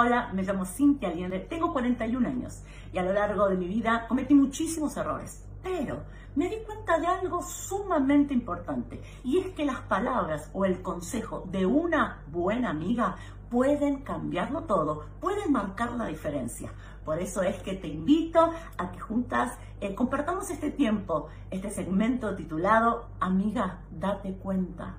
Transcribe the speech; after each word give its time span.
Hola, 0.00 0.30
me 0.32 0.44
llamo 0.44 0.64
Cintia 0.64 1.08
Allende, 1.08 1.40
tengo 1.40 1.72
41 1.72 2.28
años 2.28 2.62
y 2.92 2.98
a 2.98 3.02
lo 3.02 3.12
largo 3.12 3.48
de 3.48 3.56
mi 3.56 3.66
vida 3.66 4.06
cometí 4.06 4.32
muchísimos 4.32 4.96
errores, 4.96 5.44
pero 5.60 6.04
me 6.36 6.48
di 6.48 6.58
cuenta 6.64 7.00
de 7.00 7.08
algo 7.08 7.42
sumamente 7.42 8.32
importante 8.32 9.02
y 9.24 9.38
es 9.38 9.48
que 9.56 9.64
las 9.64 9.80
palabras 9.80 10.50
o 10.52 10.64
el 10.64 10.82
consejo 10.82 11.42
de 11.50 11.66
una 11.66 12.22
buena 12.30 12.70
amiga 12.70 13.16
pueden 13.50 14.02
cambiarlo 14.04 14.62
todo, 14.66 15.04
pueden 15.20 15.50
marcar 15.50 15.90
la 15.90 16.06
diferencia. 16.06 16.70
Por 17.04 17.18
eso 17.18 17.42
es 17.42 17.60
que 17.60 17.74
te 17.74 17.88
invito 17.88 18.52
a 18.76 18.92
que 18.92 19.00
juntas 19.00 19.58
eh, 19.80 19.96
compartamos 19.96 20.48
este 20.50 20.70
tiempo, 20.70 21.26
este 21.50 21.70
segmento 21.70 22.36
titulado 22.36 23.08
Amiga, 23.18 23.80
date 23.90 24.34
cuenta. 24.34 24.94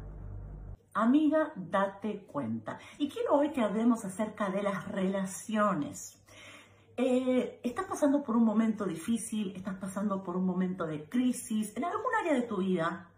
Amiga, 0.99 1.53
date 1.55 2.25
cuenta. 2.25 2.77
Y 2.97 3.07
quiero 3.07 3.35
hoy 3.35 3.51
que 3.51 3.61
hablemos 3.61 4.03
acerca 4.03 4.49
de 4.49 4.61
las 4.61 4.85
relaciones. 4.89 6.21
Eh, 6.97 7.61
estás 7.63 7.85
pasando 7.85 8.21
por 8.21 8.35
un 8.35 8.43
momento 8.43 8.83
difícil, 8.83 9.55
estás 9.55 9.77
pasando 9.77 10.21
por 10.21 10.35
un 10.35 10.45
momento 10.45 10.85
de 10.85 11.07
crisis 11.07 11.71
en 11.77 11.85
algún 11.85 12.13
área 12.19 12.33
de 12.33 12.41
tu 12.41 12.57
vida. 12.57 13.09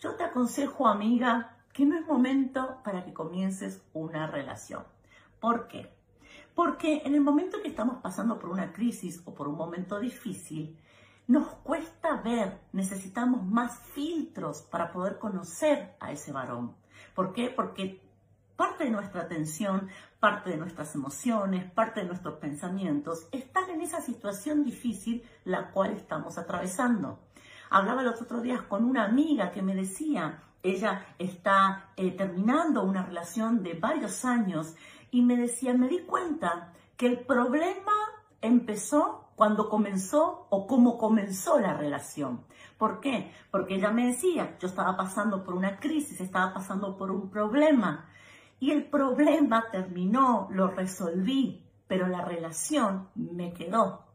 Yo 0.00 0.16
te 0.16 0.24
aconsejo, 0.24 0.88
amiga, 0.88 1.56
que 1.72 1.86
no 1.86 1.96
es 1.96 2.04
momento 2.08 2.80
para 2.82 3.04
que 3.04 3.12
comiences 3.12 3.84
una 3.92 4.26
relación. 4.26 4.82
¿Por 5.38 5.68
qué? 5.68 5.92
Porque 6.56 7.02
en 7.04 7.14
el 7.14 7.20
momento 7.20 7.62
que 7.62 7.68
estamos 7.68 7.98
pasando 8.02 8.40
por 8.40 8.50
una 8.50 8.72
crisis 8.72 9.22
o 9.26 9.32
por 9.32 9.46
un 9.46 9.54
momento 9.54 10.00
difícil, 10.00 10.76
nos 11.28 11.46
cuesta 11.62 12.20
ver, 12.20 12.58
necesitamos 12.72 13.46
más 13.46 13.78
filtros 13.94 14.62
para 14.62 14.90
poder 14.90 15.20
conocer 15.20 15.94
a 16.00 16.10
ese 16.10 16.32
varón. 16.32 16.74
¿Por 17.14 17.32
qué? 17.32 17.50
Porque 17.50 18.00
parte 18.56 18.84
de 18.84 18.90
nuestra 18.90 19.22
atención, 19.22 19.88
parte 20.18 20.50
de 20.50 20.56
nuestras 20.56 20.94
emociones, 20.94 21.70
parte 21.70 22.00
de 22.00 22.06
nuestros 22.06 22.38
pensamientos 22.38 23.28
están 23.30 23.70
en 23.70 23.80
esa 23.82 24.00
situación 24.00 24.64
difícil 24.64 25.22
la 25.44 25.70
cual 25.70 25.92
estamos 25.92 26.38
atravesando. 26.38 27.20
Hablaba 27.70 28.02
los 28.02 28.20
otros 28.20 28.42
días 28.42 28.62
con 28.62 28.84
una 28.84 29.04
amiga 29.04 29.52
que 29.52 29.62
me 29.62 29.74
decía, 29.74 30.42
ella 30.62 31.06
está 31.18 31.90
eh, 31.96 32.10
terminando 32.10 32.82
una 32.82 33.04
relación 33.04 33.62
de 33.62 33.74
varios 33.74 34.24
años 34.24 34.74
y 35.10 35.22
me 35.22 35.36
decía, 35.36 35.74
me 35.74 35.88
di 35.88 36.00
cuenta 36.00 36.72
que 36.96 37.06
el 37.06 37.20
problema 37.20 37.92
empezó 38.40 39.27
cuando 39.38 39.68
comenzó 39.68 40.48
o 40.50 40.66
cómo 40.66 40.98
comenzó 40.98 41.60
la 41.60 41.72
relación. 41.72 42.44
¿Por 42.76 42.98
qué? 42.98 43.32
Porque 43.52 43.76
ella 43.76 43.92
me 43.92 44.08
decía, 44.08 44.58
yo 44.58 44.66
estaba 44.66 44.96
pasando 44.96 45.44
por 45.44 45.54
una 45.54 45.78
crisis, 45.78 46.20
estaba 46.20 46.52
pasando 46.52 46.98
por 46.98 47.12
un 47.12 47.30
problema 47.30 48.10
y 48.58 48.72
el 48.72 48.86
problema 48.86 49.66
terminó, 49.70 50.48
lo 50.50 50.66
resolví, 50.66 51.64
pero 51.86 52.08
la 52.08 52.24
relación 52.24 53.10
me 53.14 53.52
quedó. 53.52 54.06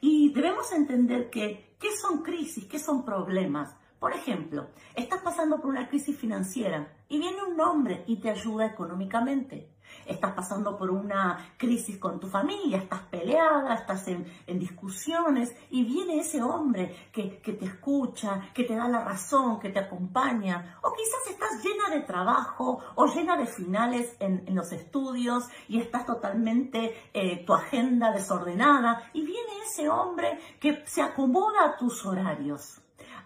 Y 0.00 0.32
debemos 0.32 0.70
entender 0.70 1.28
que, 1.28 1.74
¿qué 1.80 1.88
son 1.96 2.22
crisis? 2.22 2.66
¿Qué 2.66 2.78
son 2.78 3.04
problemas? 3.04 3.74
Por 4.02 4.12
ejemplo, 4.14 4.66
estás 4.96 5.22
pasando 5.22 5.60
por 5.60 5.70
una 5.70 5.88
crisis 5.88 6.18
financiera 6.18 6.92
y 7.08 7.20
viene 7.20 7.40
un 7.44 7.60
hombre 7.60 8.02
y 8.08 8.16
te 8.16 8.30
ayuda 8.30 8.66
económicamente 8.66 9.68
estás 10.06 10.32
pasando 10.32 10.76
por 10.76 10.90
una 10.90 11.54
crisis 11.56 11.98
con 11.98 12.18
tu 12.18 12.26
familia, 12.26 12.78
estás 12.78 13.02
peleada, 13.02 13.74
estás 13.74 14.08
en, 14.08 14.26
discusiones 14.58 15.54
y 15.70 15.84
viene 15.84 16.20
ese 16.20 16.42
hombre 16.42 17.10
que, 17.12 17.40
te 17.42 17.64
escucha, 17.64 18.48
que 18.52 18.64
te 18.64 18.74
da 18.74 18.88
la 18.88 19.04
razón, 19.04 19.60
que 19.60 19.70
te 19.70 19.78
acompaña, 19.78 20.78
o 20.82 20.92
quizás 20.92 21.30
estás 21.30 21.62
llena 21.62 21.94
de 21.94 22.00
trabajo 22.00 22.80
o 22.94 23.06
llena 23.06 23.36
de 23.36 23.46
finales 23.46 24.16
en, 24.18 24.42
los 24.54 24.72
estudios 24.72 25.44
y 25.68 25.78
estás 25.78 26.06
totalmente 26.06 27.10
eh, 27.12 27.44
tu 27.44 27.54
agenda 27.54 28.10
desordenada 28.12 29.10
y 29.12 29.24
viene 29.24 29.52
ese 29.64 29.88
hombre 29.88 30.38
que 30.58 30.82
se 30.86 31.02
acomoda 31.02 31.66
a 31.66 31.76
tus 31.76 32.04
horarios. 32.04 32.82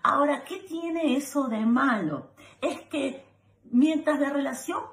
Ahora, 0.09 0.45
¿qué 0.45 0.61
tiene 0.61 1.17
eso 1.17 1.49
de 1.49 1.67
malo? 1.67 2.29
Es 2.61 2.83
que 2.83 3.27
mientras 3.73 4.21
la 4.21 4.31
relación 4.31 4.85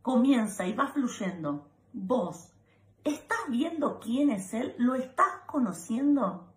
comienza 0.00 0.66
y 0.66 0.72
va 0.72 0.88
fluyendo, 0.88 1.68
vos 1.92 2.50
estás 3.04 3.40
viendo 3.50 4.00
quién 4.00 4.30
es 4.30 4.54
Él, 4.54 4.74
lo 4.78 4.94
estás 4.94 5.42
conociendo. 5.44 6.54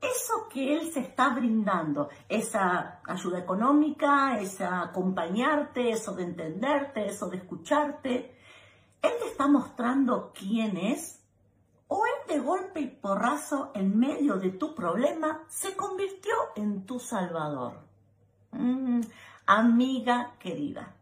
Eso 0.00 0.48
que 0.48 0.76
Él 0.76 0.92
se 0.92 1.00
está 1.00 1.30
brindando, 1.30 2.10
esa 2.28 3.00
ayuda 3.04 3.40
económica, 3.40 4.38
esa 4.38 4.80
acompañarte, 4.80 5.90
eso 5.90 6.14
de 6.14 6.22
entenderte, 6.22 7.06
eso 7.06 7.28
de 7.28 7.38
escucharte, 7.38 8.36
Él 9.02 9.12
te 9.20 9.26
está 9.26 9.48
mostrando 9.48 10.32
quién 10.32 10.76
es 10.76 11.27
o 11.88 12.02
Él 12.06 12.34
de 12.34 12.40
golpe 12.40 12.80
y 12.80 12.86
porrazo 12.86 13.72
en 13.74 13.98
medio 13.98 14.36
de 14.36 14.50
tu 14.50 14.74
problema 14.74 15.44
se 15.48 15.74
convirtió 15.74 16.34
en 16.56 16.86
tu 16.86 17.00
salvador. 17.00 17.80
Mm, 18.52 19.00
amiga 19.46 20.34
querida, 20.38 20.94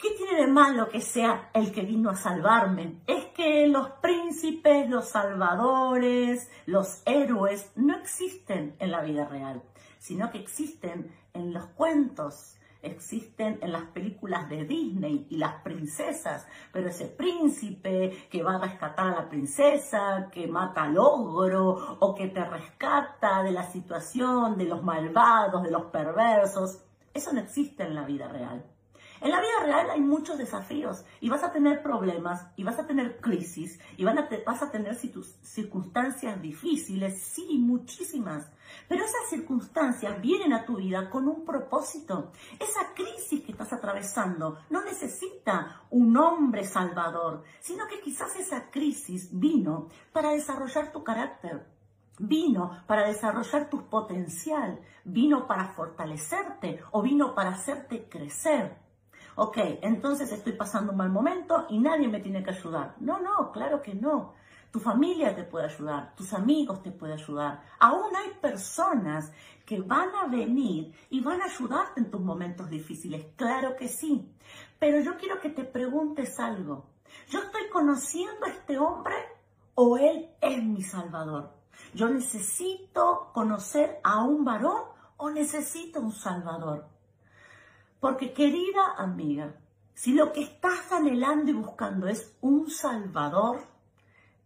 ¿Qué 0.00 0.12
tiene 0.16 0.40
de 0.40 0.46
malo 0.46 0.88
que 0.88 1.02
sea 1.02 1.50
el 1.52 1.72
que 1.72 1.82
vino 1.82 2.08
a 2.08 2.16
salvarme? 2.16 3.02
Es 3.06 3.26
que 3.34 3.66
los 3.66 3.90
príncipes, 4.00 4.88
los 4.88 5.10
salvadores, 5.10 6.48
los 6.64 7.02
héroes 7.04 7.70
no 7.76 7.94
existen 7.98 8.76
en 8.78 8.92
la 8.92 9.02
vida 9.02 9.26
real, 9.26 9.62
sino 9.98 10.30
que 10.30 10.38
existen 10.38 11.14
en 11.34 11.52
los 11.52 11.66
cuentos, 11.66 12.56
existen 12.82 13.58
en 13.62 13.72
las 13.72 13.84
películas 13.84 14.48
de 14.48 14.64
Disney 14.64 15.26
y 15.30 15.36
las 15.36 15.62
princesas, 15.62 16.46
pero 16.72 16.88
ese 16.88 17.06
príncipe 17.06 18.28
que 18.30 18.42
va 18.42 18.56
a 18.56 18.60
rescatar 18.60 19.06
a 19.08 19.22
la 19.22 19.28
princesa, 19.28 20.28
que 20.32 20.46
mata 20.46 20.84
al 20.84 20.98
ogro 20.98 21.96
o 22.00 22.14
que 22.14 22.28
te 22.28 22.44
rescata 22.44 23.42
de 23.42 23.52
la 23.52 23.64
situación 23.64 24.56
de 24.56 24.64
los 24.64 24.82
malvados, 24.82 25.62
de 25.62 25.70
los 25.70 25.84
perversos, 25.86 26.82
eso 27.12 27.32
no 27.32 27.40
existe 27.40 27.82
en 27.82 27.94
la 27.94 28.04
vida 28.04 28.28
real. 28.28 28.64
En 29.22 29.30
la 29.30 29.40
vida 29.40 29.64
real 29.64 29.90
hay 29.90 30.00
muchos 30.00 30.38
desafíos 30.38 31.04
y 31.20 31.28
vas 31.28 31.44
a 31.44 31.52
tener 31.52 31.82
problemas 31.82 32.46
y 32.56 32.64
vas 32.64 32.78
a 32.78 32.86
tener 32.86 33.20
crisis 33.20 33.78
y 33.98 34.04
vas 34.04 34.62
a 34.62 34.70
tener 34.70 34.96
circunstancias 34.96 36.40
difíciles, 36.40 37.20
sí, 37.20 37.58
muchísimas. 37.58 38.50
Pero 38.88 39.04
esas 39.04 39.28
circunstancias 39.28 40.18
vienen 40.22 40.54
a 40.54 40.64
tu 40.64 40.76
vida 40.76 41.10
con 41.10 41.28
un 41.28 41.44
propósito. 41.44 42.32
Esa 42.58 42.94
crisis 42.94 43.44
que 43.44 43.52
estás 43.52 43.74
atravesando 43.74 44.60
no 44.70 44.82
necesita 44.84 45.82
un 45.90 46.16
hombre 46.16 46.64
salvador, 46.64 47.42
sino 47.60 47.86
que 47.88 48.00
quizás 48.00 48.34
esa 48.36 48.70
crisis 48.70 49.28
vino 49.38 49.88
para 50.14 50.30
desarrollar 50.30 50.92
tu 50.92 51.04
carácter, 51.04 51.66
vino 52.18 52.82
para 52.86 53.06
desarrollar 53.06 53.68
tu 53.68 53.86
potencial, 53.90 54.80
vino 55.04 55.46
para 55.46 55.68
fortalecerte 55.74 56.80
o 56.92 57.02
vino 57.02 57.34
para 57.34 57.50
hacerte 57.50 58.08
crecer 58.08 58.89
ok, 59.40 59.56
entonces 59.80 60.30
estoy 60.32 60.52
pasando 60.52 60.92
un 60.92 60.98
mal 60.98 61.08
momento 61.08 61.64
y 61.70 61.78
nadie 61.78 62.08
me 62.08 62.20
tiene 62.20 62.42
que 62.42 62.50
ayudar. 62.50 62.94
No, 63.00 63.20
no, 63.20 63.50
claro 63.52 63.80
que 63.80 63.94
no. 63.94 64.34
Tu 64.70 64.78
familia 64.78 65.34
te 65.34 65.44
puede 65.44 65.64
ayudar, 65.64 66.14
tus 66.14 66.34
amigos 66.34 66.82
te 66.82 66.90
pueden 66.90 67.18
ayudar. 67.18 67.62
Aún 67.78 68.14
hay 68.14 68.34
personas 68.38 69.32
que 69.64 69.80
van 69.80 70.10
a 70.14 70.26
venir 70.26 70.94
y 71.08 71.22
van 71.22 71.40
a 71.40 71.46
ayudarte 71.46 72.00
en 72.00 72.10
tus 72.10 72.20
momentos 72.20 72.68
difíciles. 72.68 73.28
Claro 73.36 73.76
que 73.76 73.88
sí. 73.88 74.30
Pero 74.78 75.00
yo 75.00 75.16
quiero 75.16 75.40
que 75.40 75.48
te 75.48 75.64
preguntes 75.64 76.38
algo. 76.38 76.90
¿Yo 77.30 77.38
estoy 77.38 77.70
conociendo 77.72 78.44
a 78.44 78.50
este 78.50 78.78
hombre 78.78 79.14
o 79.74 79.96
él 79.96 80.28
es 80.42 80.62
mi 80.62 80.82
salvador? 80.82 81.50
¿Yo 81.94 82.10
necesito 82.10 83.30
conocer 83.32 84.00
a 84.04 84.22
un 84.22 84.44
varón 84.44 84.82
o 85.16 85.30
necesito 85.30 85.98
un 85.98 86.12
salvador? 86.12 86.99
Porque 88.00 88.32
querida 88.32 88.94
amiga, 88.96 89.54
si 89.92 90.14
lo 90.14 90.32
que 90.32 90.42
estás 90.42 90.90
anhelando 90.90 91.50
y 91.50 91.54
buscando 91.54 92.08
es 92.08 92.34
un 92.40 92.70
salvador, 92.70 93.60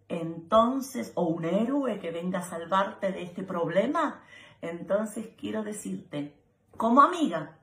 entonces, 0.09 1.13
o 1.15 1.25
un 1.25 1.45
héroe 1.45 2.01
que 2.01 2.11
venga 2.11 2.41
a 2.41 2.43
salvarte 2.43 3.13
de 3.13 3.23
este 3.23 3.45
problema, 3.45 4.23
entonces 4.61 5.29
quiero 5.39 5.63
decirte, 5.63 6.37
como 6.77 7.01
amiga, 7.01 7.57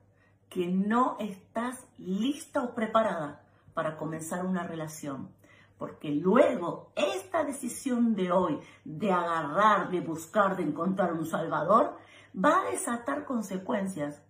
que 0.49 0.67
no 0.67 1.17
estás 1.19 1.85
lista 1.97 2.63
o 2.63 2.73
preparada 2.73 3.43
para 3.73 3.97
comenzar 3.97 4.45
una 4.45 4.63
relación. 4.63 5.29
Porque 5.77 6.11
luego 6.11 6.91
esta 6.95 7.43
decisión 7.43 8.15
de 8.15 8.31
hoy 8.31 8.59
de 8.85 9.11
agarrar, 9.11 9.89
de 9.89 9.99
buscar, 9.99 10.55
de 10.55 10.63
encontrar 10.63 11.13
un 11.13 11.25
salvador, 11.25 11.97
va 12.33 12.61
a 12.61 12.71
desatar 12.71 13.25
consecuencias 13.25 14.21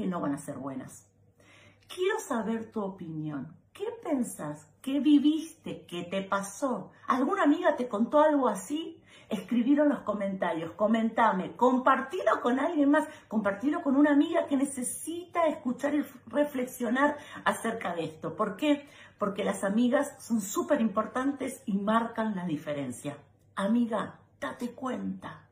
que 0.00 0.06
no 0.06 0.18
van 0.18 0.32
a 0.32 0.38
ser 0.38 0.56
buenas. 0.56 1.06
Quiero 1.86 2.18
saber 2.20 2.72
tu 2.72 2.80
opinión. 2.82 3.54
¿Qué 3.74 3.84
pensás? 4.02 4.66
¿Qué 4.80 4.98
viviste? 4.98 5.84
¿Qué 5.86 6.04
te 6.04 6.22
pasó? 6.22 6.90
¿Alguna 7.06 7.42
amiga 7.42 7.76
te 7.76 7.86
contó 7.86 8.20
algo 8.20 8.48
así? 8.48 8.98
Escribieron 9.28 9.90
los 9.90 10.00
comentarios, 10.00 10.72
comentame, 10.72 11.54
compartilo 11.54 12.40
con 12.40 12.58
alguien 12.58 12.90
más, 12.90 13.08
compartilo 13.28 13.82
con 13.82 13.94
una 13.94 14.12
amiga 14.12 14.46
que 14.46 14.56
necesita 14.56 15.46
escuchar 15.48 15.94
y 15.94 16.02
reflexionar 16.28 17.18
acerca 17.44 17.94
de 17.94 18.04
esto. 18.04 18.34
¿Por 18.34 18.56
qué? 18.56 18.88
Porque 19.18 19.44
las 19.44 19.64
amigas 19.64 20.16
son 20.18 20.40
súper 20.40 20.80
importantes 20.80 21.62
y 21.66 21.74
marcan 21.76 22.34
la 22.34 22.46
diferencia. 22.46 23.18
Amiga, 23.54 24.18
date 24.40 24.70
cuenta. 24.70 25.49